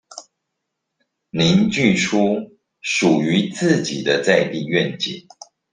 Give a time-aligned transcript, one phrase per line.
[1.29, 5.27] 凝聚出屬於自己的在地願景